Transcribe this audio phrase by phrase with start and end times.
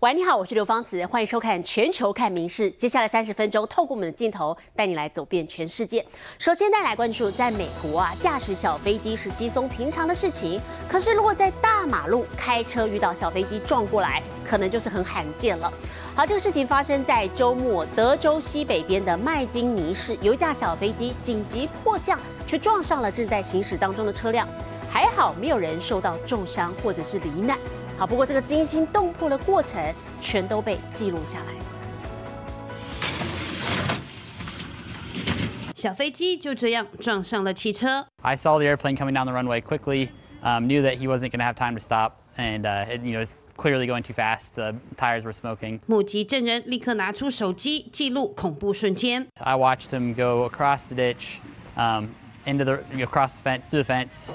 [0.00, 2.70] 喂，你好，我是刘芳慈，欢迎收看《全球看名事》。
[2.74, 6.02] 接下来三十分钟，透过我们的镜头，带你来走遍全世界。
[6.38, 10.58] 首先带来关注，在美国啊，驾驶小飞机是稀松平常的事情。
[10.88, 15.70] 可是如果在大马路开车遇到小飞机撞过来，可能就是很罕见了。
[16.16, 24.48] 好，这个事情发生在周末，德州西北边的麦金尼市，有一架小飞机紧急迫降，却撞上了正在行驶当中的车辆，
[24.88, 27.58] 还好没有人受到重伤或者是罹难。
[28.00, 29.78] 好，不过这个惊心动魄的过程
[30.22, 31.52] 全都被记录下来。
[35.76, 38.06] 小飞机就这样撞上了汽车。
[38.22, 40.08] I saw the airplane coming down the runway quickly,
[40.42, 43.12] um, knew that he wasn't going to have time to stop, and uh, it, you
[43.12, 44.54] know, it's clearly going too fast.
[44.54, 45.80] The tires were smoking.
[45.84, 49.26] 目击证人立刻拿出手机记录恐怖瞬间。
[49.40, 51.40] I watched him go across the ditch,
[51.76, 52.08] um,
[52.46, 54.30] into the across the fence, through the fence,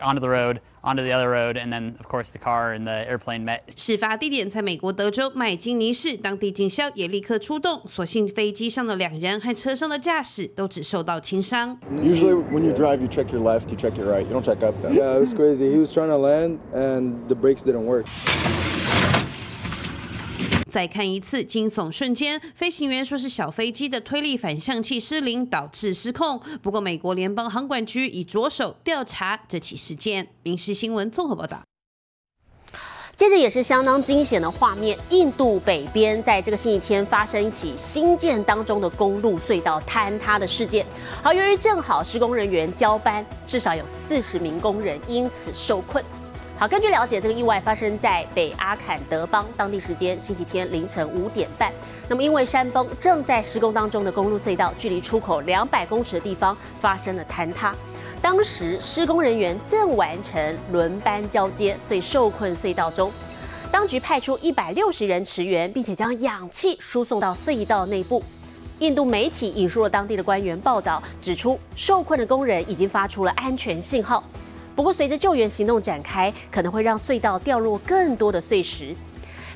[0.00, 0.60] onto the road.
[0.83, 3.61] onto the other road, and then of course the car and the airplane met.
[3.75, 11.77] 事发地点在美国德州麦金尼市，当地警校也立刻出动，所幸飞机上的两人和车上的驾驶都只受到轻伤。
[12.01, 14.75] Usually when you drive, you check your left, you check your right, you don't check up.
[14.89, 15.69] Yeah, it was crazy.
[15.71, 18.05] He was trying to land, and the brakes didn't work.
[20.74, 26.40] 再看一次惊悚瞬间，飞行员说是小飞机的推力反向器失灵导致失控。
[26.60, 30.30] 不过，美国联邦航管局已着手调查这起事件。
[30.42, 31.62] 民事新闻综合报道。
[33.14, 40.84] 接着也是相当惊险的画面，印度北边在这个星期天发生一起新建当中的公路隧道坍塌的事件。
[41.22, 46.04] 好，由于正好施工人员交班，至少有四十名工人因此受困。
[46.56, 51.72] 好，根据了解，这个意外发生在北阿坎德邦，当地时间星期天凌晨五点半。
[52.08, 57.74] 那么，因为山崩，正在施工当中的公路隧道，距离出口两百公尺的地方发生了坍塌。
[58.22, 63.10] 当时施工人员正完成轮班交接，所以受困隧道中。
[63.72, 68.22] 当局派出一百六十人驰援，并且将氧气输送到隧道内部。
[68.78, 74.22] 印度媒体引述了当地的官员报道，指出受困的工人已经发出了安全信号。
[74.74, 78.94] 不过，随着救援行动展开，可能会让隧道掉落更多的碎石。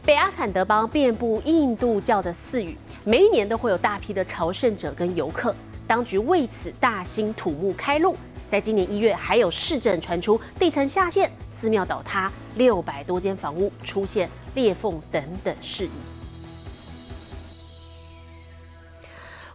[0.04, 5.54] 北阿坎德邦遍布印度教的寺宇，每一年都会有大批的朝圣者跟游客。
[5.88, 8.14] 当局为此大兴土木开路，
[8.48, 15.90] 在今年一月，还有市政传出地层下陷、寺庙倒塌、六百多间房屋出现裂缝等等事宜。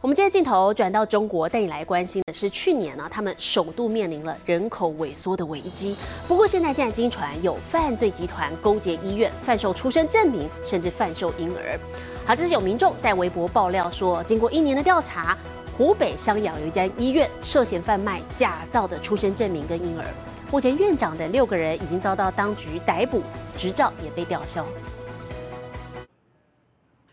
[0.04, 5.96] 我们接着镜头转到中国，带你来关心的是去年呢，他们首度面临了人口萎缩的危机。
[6.28, 11.80] 不过现在竟然经传有犯罪集团勾结医院，贩售出生证明，甚至贩售婴儿。
[12.26, 15.38] 好，这是有民众在微博爆料说，经过一年的调查，
[15.78, 20.06] 湖北襄阳有一家医院涉嫌贩卖假造的出生证明跟婴儿。
[20.52, 23.22] 目前院长等六个人已经遭到当局逮捕，
[23.56, 24.66] 执照也被吊销。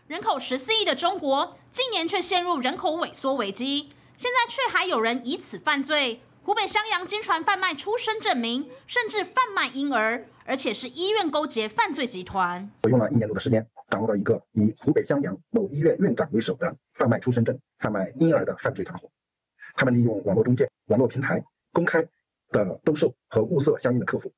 [0.07, 1.55] 人口十四亿的中国。
[1.71, 6.19] 近年却陷入人口萎缩危机，现在却还有人以此犯罪。
[6.43, 12.69] 湖北襄阳经传贩卖出生证明，甚至贩卖婴儿，而且是医院勾结犯罪集团。
[12.83, 19.09] 我用了一年多的时间，掌握到一个以湖北襄阳某医院院长为首的贩卖出生证、贩卖婴儿的犯罪团伙。
[19.75, 22.05] 他们利用网络中介、网络平台公开
[22.49, 24.29] 的兜售和物色相应的客户，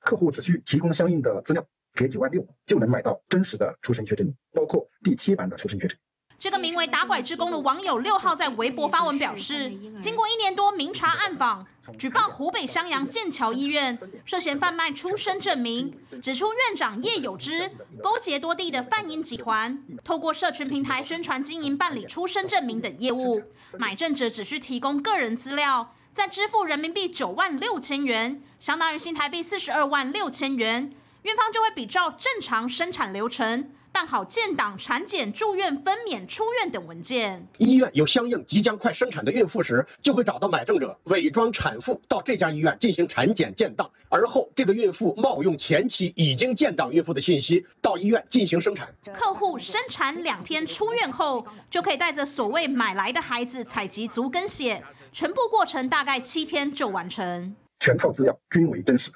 [0.00, 1.64] 客户只需提供相应的资料，
[1.94, 5.98] 给九万六就能买到真实的出生学证明，包括第七版的出生学证。
[6.42, 9.72] 这个名为“打拐之功”的网友六号在微博发文表示，
[10.02, 11.64] 经过一年多明察暗访，
[11.96, 17.70] 举报湖北襄阳剑桥医院涉嫌贩卖出生证明，指出院长叶有之
[18.02, 23.40] 勾结多地的贩婴集团，透过社群平台宣传经营办理出生证明等业务，
[23.78, 30.92] 买证者只需提供个人资料，再支付人民币九万六千元，相当于新台币四十二万六千元，
[31.22, 33.70] 院方就会比照正常生产流程。
[33.92, 37.46] 办好建档、产检、住院、分娩、出院等文件。
[37.58, 48.92] 医院有相应即将快生产的孕妇时，就会找到买证者伪装产妇到这家医院进行产检建档，而后这个孕妇冒用前期已经建档孕妇的信息到医院进行生产。
[49.12, 54.82] 客户生产两天出院后，就可以带着所谓买来的孩子采集足跟血，
[55.12, 57.54] 全部过程大概七天就完成。
[57.80, 59.10] 全套资料均为真实，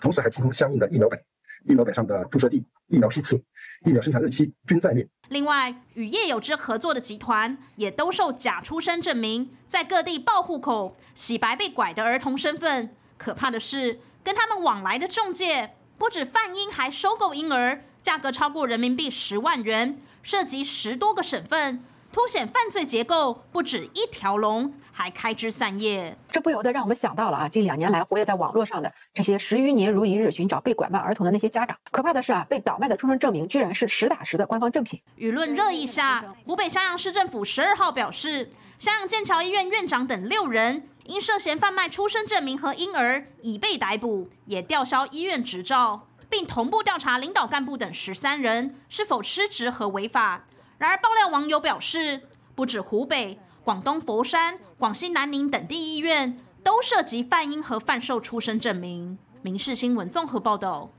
[0.00, 1.22] 同时还提供相应的疫苗本，
[1.68, 3.40] 疫苗本上的注射地、疫苗批次。
[3.84, 5.06] 疫苗生产日期均在列。
[5.28, 12.94] 另外，与叶友之合作的集团也兜售假出生证明，在各地报户口，洗白被拐的儿童身份。
[13.16, 21.84] 可怕的是，跟他们往来的中介不止贩婴，还收购婴儿，价格超过人民币十万元，涉及十多个省份。
[22.10, 26.16] 凸显犯罪结构不止一条龙，还开枝散叶。
[26.30, 31.76] 这不由得让我们想到了啊，近两年来活跃在网络上的这些十余年如一日寻找被拐卖儿童的那些家长。
[31.90, 35.00] 可怕的是啊，被倒卖的出生证明居然是实打实的官方正品。
[35.18, 46.06] 舆论热议下，湖北襄阳市政府十二号表示，襄阳剑桥医院院长等六人因涉嫌贩卖出生证明和婴儿已被逮捕，也吊销医院执照。
[46.30, 50.44] 并同步调查领导干部等十三人是否失职和违法。
[50.78, 52.22] 然而，爆料网友表示，
[52.54, 59.18] 不止湖北、广东佛山、广西南宁等地医院都涉及贩婴和贩售出生证明。
[59.42, 60.90] 民事新闻综合报道。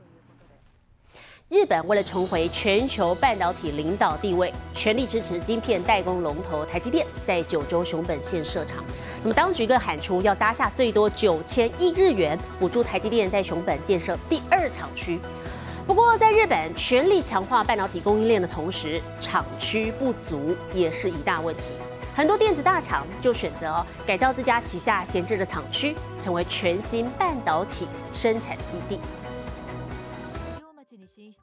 [1.48, 8.84] 日本为了重回全球半导体领导地位，全力支持晶片代工龙头台积电在九州熊本县设厂。
[9.24, 15.20] 那么当局更喊出要砸下最多九千亿日元，补助台积电在熊本建设第二厂区。
[15.90, 21.74] 不过，在日本全力强化半导体供应链的同时，厂区不足也是一大问题。
[22.16, 29.00] 很多电子大厂就选择改造自家旗下闲置的厂区，成为全新半导体生产基地。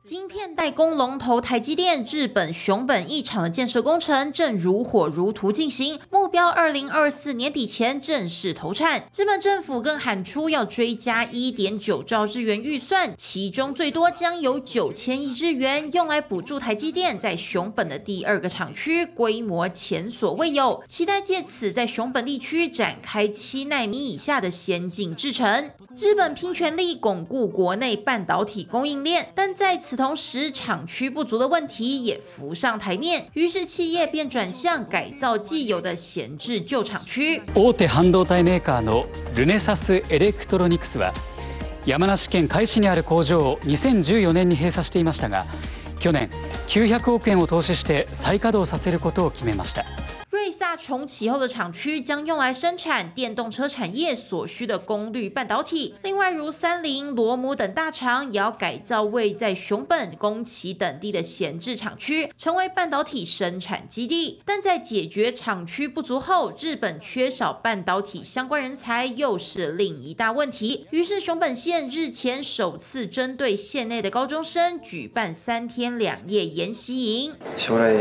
[0.06, 9.08] 晶片代工龙头台积电日本熊本一厂的建设工程正如火如荼进行，目标二零二四年底前正式投产。
[9.16, 25.72] 日本政府更喊出要追加一点九兆日元预算，其中最多将有九千亿日元用来补助台积电在熊本的第二个厂区，规模前所未有，期待借此在熊本地区展开七纳米以下的先进制程。
[25.97, 33.27] 日本拼全力巩固国内半导体供应链，但在此同时，厂区不足的问题也浮上台面。
[33.33, 37.41] 于是，企业便转向改造既有的闲置旧厂区。
[37.53, 39.05] 大手半導体メーカーの
[39.35, 41.13] ルネサスエレクトロニクスは
[41.85, 45.45] 山梨県甲斐市にある工場を2014年に閉鎖していましたが、
[45.99, 46.29] 去年
[46.67, 49.85] 900億円を投資して再稼働させることを決めました。
[50.36, 55.94] 瑞萨重启后的厂区将用来生产电动车产业所需的功率半导体。
[56.02, 64.42] 另外，如三菱、罗姆等大厂也要改造位在熊本、宫崎等地的闲置厂区，成为半导体生产基地。
[64.44, 70.86] 但在解决厂区不足后，日本缺少半导体相关人才又是另一大问题。
[70.90, 77.34] 于是，熊本县日前首次针对县内的高中生举办三天两夜研习营。
[77.56, 77.94] 将来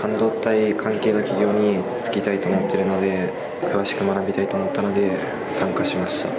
[0.00, 3.30] 半導体関係の企業に就きたいと思ってるので
[3.62, 5.10] 詳しく学びたいと思ったので
[5.48, 6.30] 参加しました。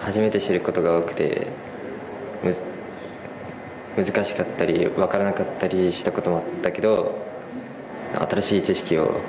[0.00, 1.48] 初めて知ることが多くて
[3.96, 7.16] 難しかったり分からなかったりしたこともあったけど
[8.30, 9.20] 新しい知識を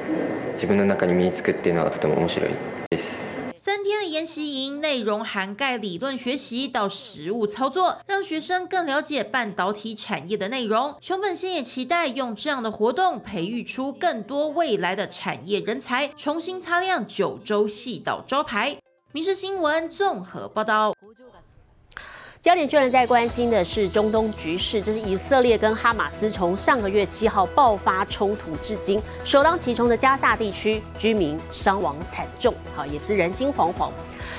[0.53, 2.50] 自分の中に身につくっていうのはとても面白い
[2.92, 3.26] です。
[3.68, 10.96] 三天的研习营内容涵盖理论学习到实务操作，让学生更了解半导体产业的内容。
[11.02, 18.78] 熊本县也期待用这样的活动培育出更多未来的产业人才，重新擦亮九州系岛招牌。
[19.12, 20.97] 民事新闻综合报道。
[22.42, 33.89] 焦点居然在关心的是中东局势，这是以色列跟哈马斯从上个月七号爆发冲突至今，首当其冲的加萨地区居民伤亡惨重，好也是人心惶惶。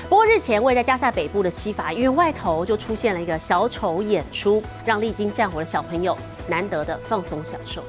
[0.07, 6.17] 不过日前位在加萨北部的西法医院外头就出现了一个小丑演出，让历经战火的小朋友
[6.47, 7.83] 难得的放松享受。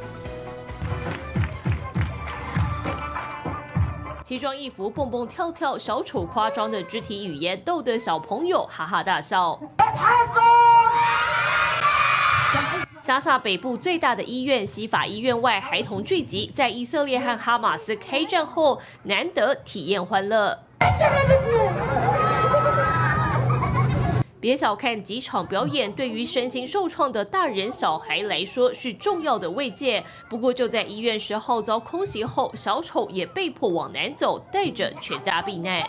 [4.31, 9.59] 奇装异服、蹦蹦跳跳、小丑夸张的肢体语言，逗得小朋友哈哈大笑。
[13.03, 20.57] 加萨北部最大的医院西法医院外，孩童聚集，在以色列和哈马斯开战后，难得体验欢乐。
[24.40, 30.02] 别小看几场表演，对于身心受创的大人小孩来说是重要的慰藉。
[30.30, 35.87] 不过就在医院十号遭空袭后，小丑也被迫往南走，带着全家避难。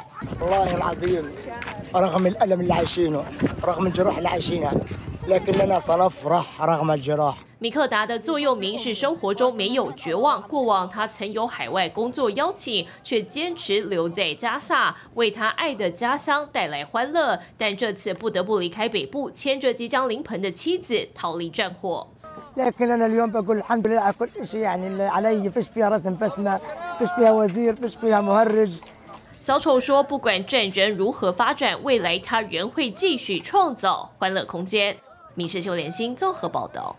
[7.60, 10.42] 米克达的座右铭是：生活中没有绝望。
[10.42, 17.40] 过往他曾有海外工作邀请，却坚持留在加萨，为他爱的家乡带来欢乐。
[17.56, 22.08] 但这次不得不离开北部，牵着即将临盆的妻子逃离战火。
[29.40, 34.98] 小丑说：“不管战争如何发展，未来他仍会继续创造欢乐空间。”
[35.34, 36.96] 民事秀联新综合报道。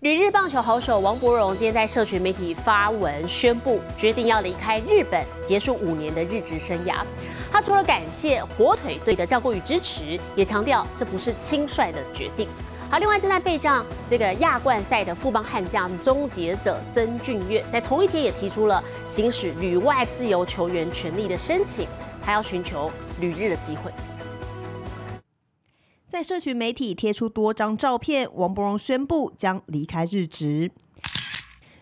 [0.00, 7.02] 旅日棒球好手王柏荣今天在社群媒体发文宣布，决定要离开日本，结束五年的日职生涯。
[7.50, 12.48] 他除了感谢火腿队的照顾与支持，也强调这不是轻率的决定。
[12.90, 21.86] 好，另外正在备战这个亚冠赛的富邦悍将终结者曾俊岳，在同一天也提出了行使旅外自由球员权利的申请，
[22.24, 22.90] 他要寻求
[23.20, 23.90] 旅日的机会。
[26.08, 30.70] 在社群媒体贴出多张照片，王柏荣宣布将离开日职。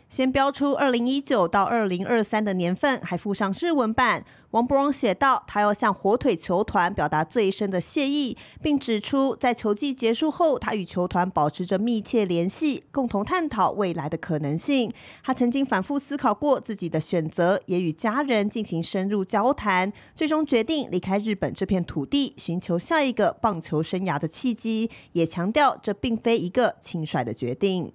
[0.08, 4.24] 先标出二零一九到二零二三的年份，还附上日文版。
[4.52, 14.90] 王柏荣写道：“他要向火腿球团表达最深的谢意，并指出，在球季结束后，他与球团保持着密切联系，共同探讨未来的可能性。
[15.22, 24.88] 他曾经反复思考过自己的选择，也与家人进行深入交谈，最终决定离开日本这片土地，寻求下一个棒球生涯的契机。
[25.12, 27.92] 也强调，这并非一个轻率的决定。”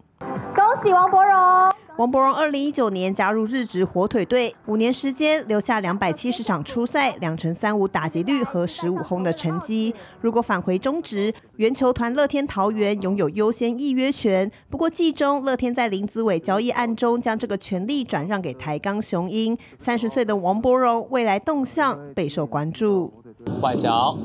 [0.54, 1.81] 恭喜王柏荣！
[2.02, 9.94] 王柏荣二零一九年加入日职火腿队，五年时间留下两百七十场出赛、两成三五打击率和十五轰的成绩。
[10.20, 14.52] 如果返回中职，原球团乐天桃园拥有优先预约权。
[14.68, 19.56] 不过季中乐天在林子伟交易案中将这个权利转让给台钢雄鹰。
[19.78, 23.14] 三十岁的王柏荣未来动向备受关注。
[23.62, 24.18] 外角，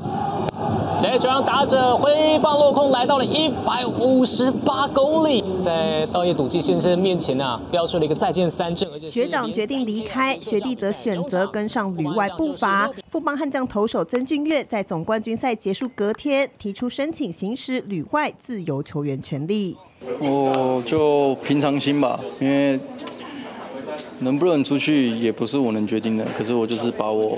[0.99, 8.89] 这球让打者挥棒落空，来到了一百五十八公里，在道业赌技先生面前啊，标出了一个再见三振。
[8.91, 12.89] 而且学长决定离开，学弟则选择跟上旅外步伐。
[13.09, 19.77] 富邦悍将投手曾俊岳在总冠军赛结束隔天提出申请行使旅外自由球员权利。
[20.19, 22.79] 我就平常心吧，因为
[24.19, 27.37] 能不能出去也不是我能决定的，可是我就是把我。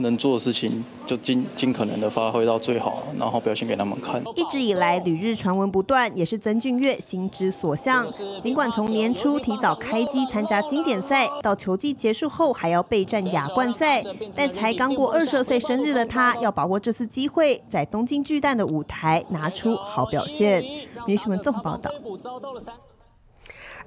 [0.00, 4.22] 能做的事情就尽尽可能的发挥到最好，然后表现给他们看。
[4.34, 8.06] 一直以来，旅日传闻不断，也是曾俊岳心之所向。
[8.42, 14.04] 尽管从年初提早开机参加经典赛，到球季结束后还要备战亚冠赛，
[14.34, 20.64] 但才刚过二十岁生日的他，要把握这次机会，在东京巨蛋的舞台拿出好表现。
[21.06, 21.90] 民新闻综合报道。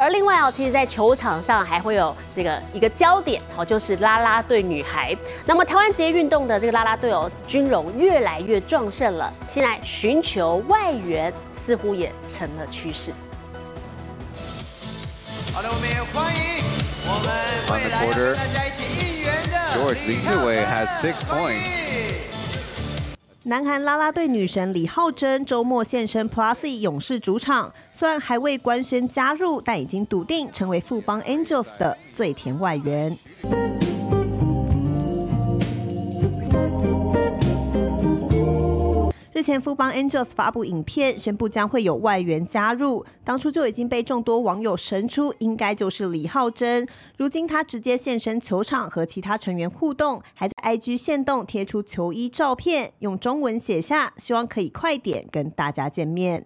[0.03, 5.15] 而另外哦，其实，在球场上还会有这个一个焦点哦，就是啦啦队女孩。
[5.45, 9.33] 那么，台湾职业运动的这个啦啦队哦，军容越来越壮盛了。
[9.47, 13.13] 现在寻求外援，似乎也成了趋势。
[15.53, 16.65] 好的，我们也欢迎
[17.07, 17.31] 我们
[17.71, 22.32] 未来跟大家一起应援的 George 林志伟 has six points。
[23.45, 33.17] 南韩啦啦队女神李浩珍周末现身 Plusy 勇士主场，虽然还未官宣加入，但已经笃定成为富邦 Angels 的最甜外援。
[39.43, 43.05] 前，富邦 Angels 发布影片，宣布将会有外援加入。
[43.23, 46.87] 当初就已经被众多网友神出，应该就是李浩珍。
[47.17, 56.45] 如今他直接现身球场和其他成员互动，还在 IG 线动贴出球衣照片，用中文写下，希望可以快点跟大家见面。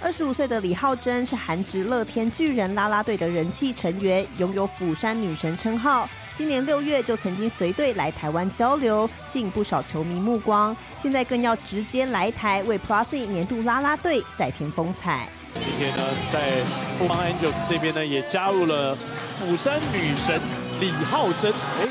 [0.00, 6.08] 二十五岁的李浩珍是韩职乐天巨人啦啦队的人气成员，拥有釜山女神称号。
[6.36, 10.76] 今年六月就曾经随队来台湾交流，吸引不少球迷目光。
[10.98, 15.26] 现在更要直接来台为 Plusy 年度拉拉队再添风采。
[15.54, 16.50] 今天呢，在
[16.98, 18.94] 富邦 Angels 这边呢，也加入了
[19.38, 20.38] 釜山女神
[20.78, 21.50] 李浩珍。
[21.80, 21.88] 哎，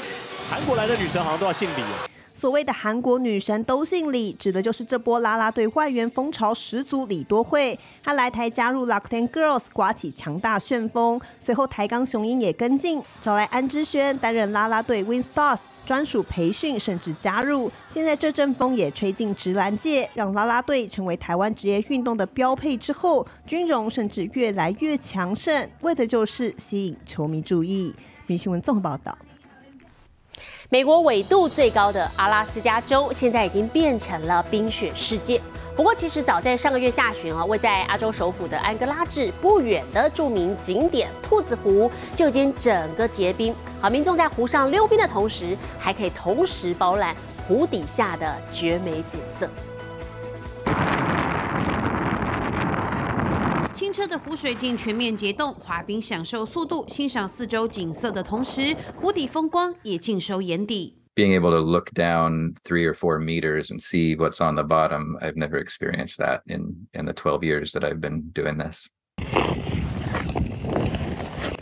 [0.47, 2.14] 韩国来的女神好像都要姓李。
[2.35, 7.79] 所谓的韩国女神都姓李，指的就是这波啦啦队外援风潮十足李多惠。
[8.03, 11.19] 她来台加入 Lockdown Girls，刮起强大旋风。
[11.39, 17.71] 随后台钢雄鹰也跟进，找来安之轩担任啦啦队 Win Stars 专属培训，甚至加入。
[17.87, 22.75] 现在这阵风也吹进直篮界，让啦啦队成为台湾职业运动的标配。
[22.75, 27.95] 之后军容甚至越来越强盛，为的就是吸引球迷注意。
[28.27, 29.17] 明新闻综合报道。
[30.69, 35.39] 美国纬度最高的阿拉斯加州，现在已经变成了冰雪世界。
[35.75, 43.53] 不过，其实早在上个月下旬啊，位在阿州首府的安哥拉治不远的著名景点兔子湖就已经整个结冰。
[43.79, 47.15] 好，民众在湖上溜冰的同时，还可以同时饱览
[47.47, 49.47] 湖底下的绝美景色。
[53.95, 60.97] 车的湖水镜全面结冻，滑冰享受速度，欣赏四周景色的同时，湖底风光也尽收眼底。
[61.15, 65.37] Being able to look down three or four meters and see what's on the bottom, I've
[65.37, 68.89] never experienced that in in the 12 years that I've been doing this.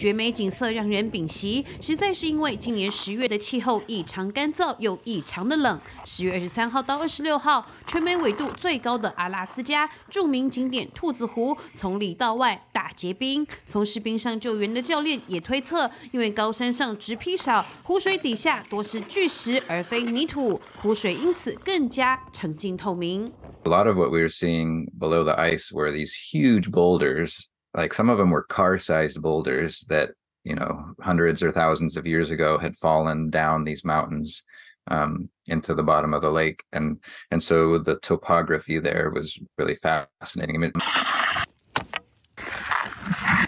[0.04, 5.80] 绝美景色让人屏息，实在是因为今年十月的气候异常干燥又异常的冷。
[6.04, 13.48] 十月二十三号到二十六号，全美纬度最高的阿拉斯加著名景点兔子湖从里到外大结冰。
[13.66, 23.32] 从事冰上救援的教练也推测，因为高山上植皮少，湖水底下多是巨石而非泥土，湖水因此更加澄净透明。
[23.64, 28.10] A lot of what we were seeing below the ice were these huge boulders like some
[28.10, 30.12] of them were car-sized boulders that
[30.44, 34.44] you know hundreds or thousands of years ago had fallen down these mountains
[34.88, 36.64] um, into the bottom of the lake.
[36.72, 37.00] And
[37.32, 40.56] and so the topography there was really fascinating.
[40.56, 40.74] I mean,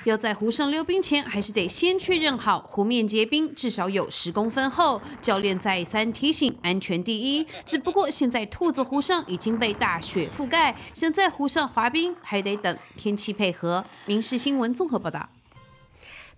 [0.06, 5.02] 要在湖上溜冰前，还是得先确认好湖面结冰至少有十公分厚。
[5.20, 7.46] 教练再三提醒，安全第一。
[7.66, 13.84] 只不过现在兔子湖上已经被大雪覆盖，想在湖上滑冰，还得等天气配合。
[14.06, 15.28] 民事新闻综合报道。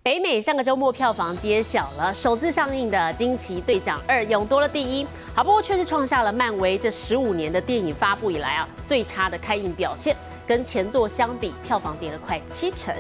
[0.02, 5.06] 北美上个周末票房揭晓了，首次上映的《惊奇队长二》勇夺了第一，
[5.36, 10.16] 好不过却是创下了漫威这十五年的电影发布以来啊最差的开映表现，
[10.48, 12.96] 跟前作相比，票房跌了快七成。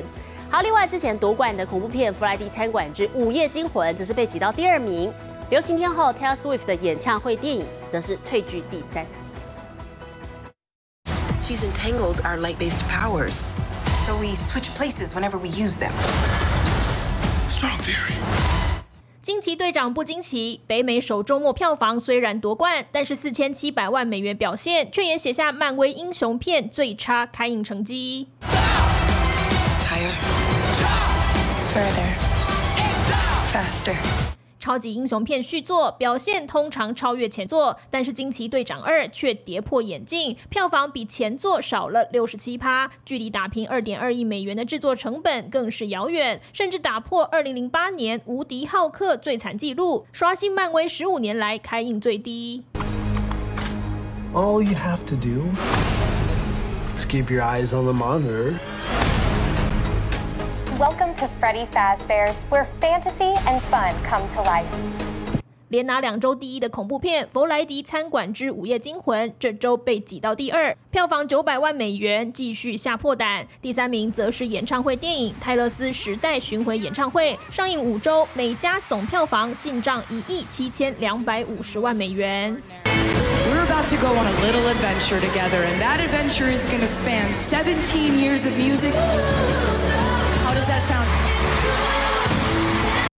[0.49, 5.11] 好，另外之前夺冠的恐怖片《弗莱迪餐馆之午夜惊魂》则是被挤到第二名，
[5.49, 9.05] 流行天后 Taylor Swift 的演唱会电影则是退居第三。
[11.43, 13.41] She's entangled our light-based powers,
[13.99, 15.91] so we switch places whenever we use them.
[17.49, 18.15] Strong theory.
[19.21, 28.29] 惊奇队长不惊奇，北美首周末票房虽然夺冠，但是四千七百万美元表现，却也写下漫威英雄片最差开映成绩。
[31.77, 32.09] Further.
[33.53, 33.95] Faster.
[34.59, 52.63] 超级英雄片续作表现通常超越前作，但是惊奇队长二却跌破眼镜，票房比前作少了六十七趴，距离打平二点二亿美元的制作成本更是遥远，甚至打破二零零八年无敌浩克最惨纪录，刷新漫威十五年来开映最低。
[54.33, 55.45] All you have to do
[56.97, 58.55] is keep your eyes on the monitor.
[60.79, 64.67] Welcome to Freddy Fazbear's, where fantasy and fun come to life.
[65.69, 73.47] 连拿两周第一的恐怖片《弗莱迪餐馆之午夜惊魂》这周被挤到第二，票房九百万美元，继续吓破胆。
[73.59, 82.55] 第三名则是演唱会电影《泰勒斯时代巡回演唱会》，上映五周，每家总票房进账一亿七千两百五十万美元。
[83.49, 87.33] We're about to go on a little adventure together, and that adventure is going to span
[87.33, 88.93] 17 years of music.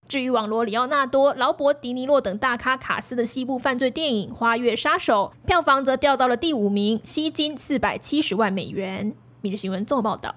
[0.08, 9.13] 至于网罗里奥纳多、劳勃·迪尼洛等大咖卡斯的西部犯罪电影《花月杀手》，票房则掉到了第五名，吸金四百七十万美元。
[9.42, 10.34] 每日新闻综合报道。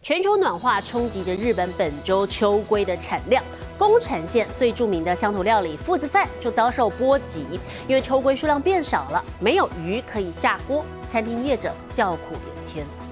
[0.00, 3.42] 全球暖化冲击着日本本周秋龟的产量，
[3.76, 7.44] 宫城县最著名的乡土料理父子饭就遭受波及，
[7.88, 13.03] 因为秋龟数量变少了，没有鱼可以下锅，餐厅业者叫苦连天。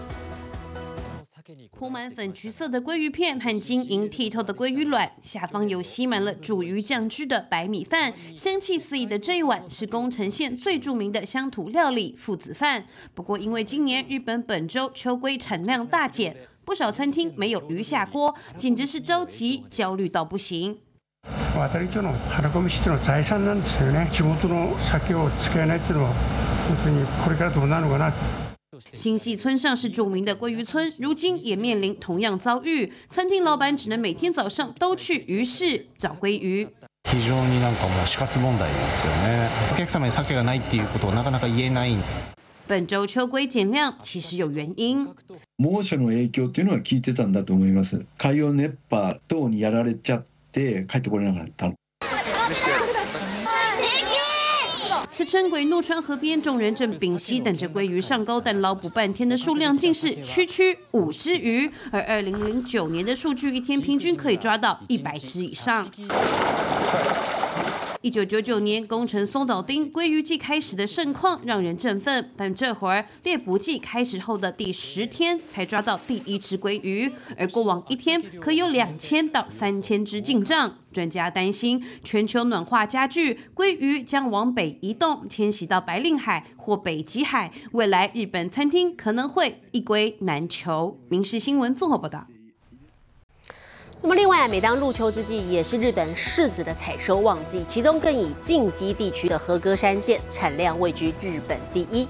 [1.81, 12.86] 铺满粉橘色的鲑鱼片和晶莹剔透的鲑鱼卵，下方有吸满了煮鱼酱汁的白米饭，香气四溢的这一碗是宫城县最著名的乡土料理父子饭。
[13.13, 20.77] 不过，因为今年日本本周秋龟产量大减，不少餐厅没有鱼下锅，简直是着急焦虑到不行。
[21.53, 24.07] 渡町の原込市の財産なんですよね。
[24.12, 26.12] 地元の酒を使えないっていうのは
[26.67, 28.40] 本当にこれからどうなるのかな。
[28.93, 32.91] 新系村上是著名的鲑鱼村，如今也面临同样遭遇。
[33.07, 36.67] 餐厅老板只能每天早上都去鱼市找鲑鱼。
[37.10, 39.49] 非常になんかもう死活問題ですよね。
[39.73, 41.95] お客様に鮭がないっていうことをなかなか言えない。
[42.67, 45.07] 本周秋龟减量其实有原因。
[45.57, 48.05] 猛暑の影響っていうのは聞いてたんだと思います。
[48.17, 51.71] 海洋熱波等にやられちゃって帰ってこれなかった。
[55.22, 65.87] 此称鬼怒川河边，众人正屏息等着鲑鱼上钩，但捞捕半天的数量竟是区区五只鱼，而二零零九年的数据，一天平均可以抓到一百只以上。
[68.02, 80.78] 一九九九年，工程松岛町鲑鱼季开始的盛况让人振奋，但这会儿猎捕季开始后的第十天才抓到第一只鲑鱼，而过往一天可有两千到三千只进账。
[80.92, 90.98] 专家担心，全球暖化加剧，鲑鱼将往北移动，迁徙到白令海或北极海，未来日本餐厅可能会一龟难求。
[91.08, 92.26] 民事新闻综合报道。
[94.04, 102.08] 那么，另外，每当入秋之际，也是日本柿子的采收旺季，其中更以近畿地区的和歌山县产量位居日本第一。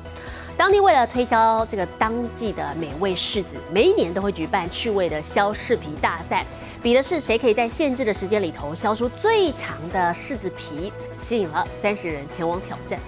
[0.57, 6.47] 当地为了推销这个当季的美味柿子，每一年都会举办趣味的削柿皮大赛，
[6.83, 12.99] 比的是谁可以在限制的时间里头削出最长的柿子皮，吸引了三十人前往挑战。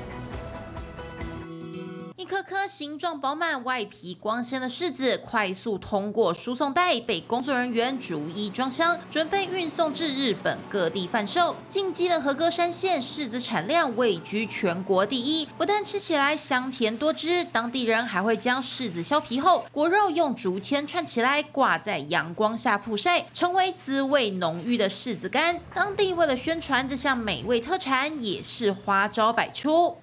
[2.25, 11.55] 一颗颗形状饱满、外皮光鲜的柿子，快速通过输送带，被工作人员逐一装箱，准备运送至日本各地贩售。
[11.69, 25.61] 进击的和歌山县柿子产量位居全国第一，不但吃起来香甜多汁，当地人还会将柿子削皮后，果肉用竹签串起来，挂在阳光下曝晒，成为滋味浓郁的柿子干。
[25.75, 29.99] 当地为了宣传这项美味特产，也是花招百出。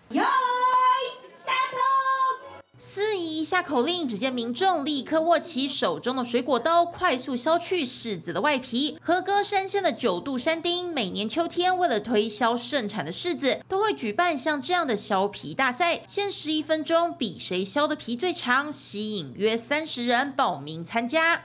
[2.93, 8.97] 司仪一下口令，只见民众立刻握起手中的水果刀，快速削去柿子的外皮。
[8.99, 21.41] 和歌山县的九度山町，每年秋天为了推销盛产的柿子，都会举办像这样的削皮大赛，限时一分钟，比谁削的皮最长，吸引约三十人报名参加。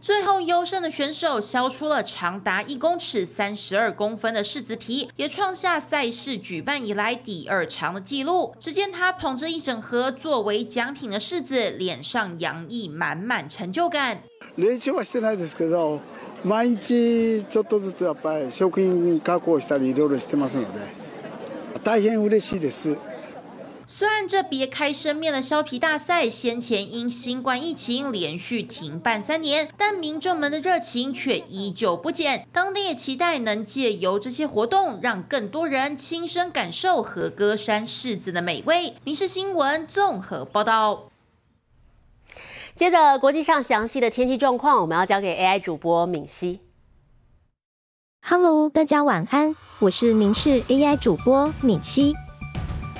[0.00, 8.54] 最后优胜的选手削出了长达一公尺、三十二公分的柿子皮，也创下赛事举办以来第二长的纪录。
[8.58, 14.18] 只见他捧着一整盒作为奖品的柿子，脸上洋溢满满成就感。
[14.56, 16.00] 練習はしてないですけど、
[16.44, 20.80] 毎日ちょっとずつやっぱり食品加工したりいろいろしてますので、
[21.84, 22.96] 大変嬉しいです。
[23.89, 32.45] 虽然这别开生面的削皮大赛先前因新冠疫情连续停办三年，但民众们的热情却依旧不减。
[32.51, 38.95] 当地也期待能借由这些活动，让更多人亲身感受和歌山柿子的美味。
[39.05, 41.09] 民事新闻综合报道。
[42.75, 46.59] 接着，国际上详细的天气状况，我们要交给 AI 主播敏熙。
[48.21, 52.13] Hello，大家晚安，我是民事 AI 主播敏熙。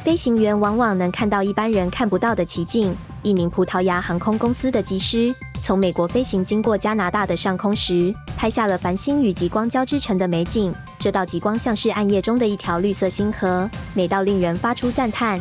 [0.08, 2.96] 飞行员往往能看到一般人看不到的奇景。
[3.24, 10.74] 一名葡萄牙航空公司的机师从美国飞行经过加拿大的上空时，拍下了繁星与极光交织成的美景。
[10.98, 15.38] 这道极光像是暗夜中的一条绿色星河，美到令人发出赞叹。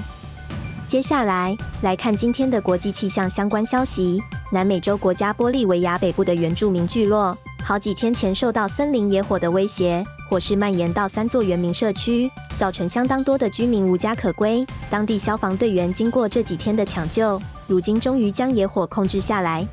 [0.85, 12.31] 接下来来看今天的国际气象相关消息：南美洲国家玻利维亚北部的原住民聚落，好几天前受到森林野火的威胁，火势蔓延到三座原民社区。
[12.57, 19.67] 造成相当多的居民无家可归，当地消防队员经过这几天的抢救，如今终于将野火控制下来。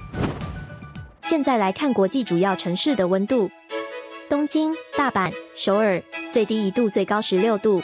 [1.21, 3.47] 现在来看国际主要城市的温度：
[4.27, 6.01] 东京、大阪、首尔，
[6.31, 7.79] 最低一度，最高十六度；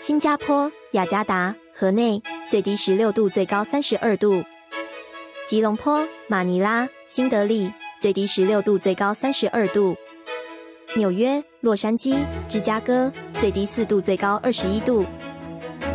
[0.00, 4.42] 新加坡、雅加达、河内，最低十六度，最高三十二度；
[5.46, 7.70] 吉隆坡、马尼拉、新德里，
[8.02, 9.94] 最低十六度，最高三十二度。
[10.96, 12.16] 纽约、洛杉矶、
[12.48, 15.04] 芝加哥，最低四度，最高二十一度；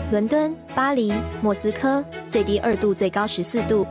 [0.10, 3.86] 伦敦、巴黎、莫斯科，最低二度，最高十四度。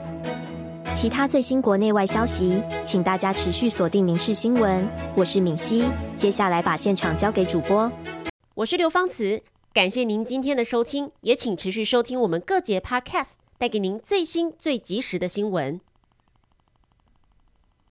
[0.94, 4.82] 其他最新国内外消息，请大家持续锁定《民事新闻》。
[5.14, 5.84] 我是敏熙，
[6.16, 7.92] 接下来把现场交给主播。
[8.54, 9.42] 我是刘芳慈，
[9.74, 15.78] 感谢您今天的收听，也请持续收听我们各节 Podcast，带给您最新最及时的新闻。